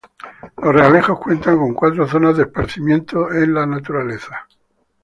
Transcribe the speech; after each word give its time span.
Los 0.57 0.73
Realejos 0.73 1.19
cuenta 1.19 1.55
con 1.55 1.75
cuatro 1.75 2.07
zonas 2.07 2.35
de 2.35 2.45
esparcimiento 2.45 3.31
en 3.31 3.53
la 3.53 3.67
naturaleza. 3.67 4.47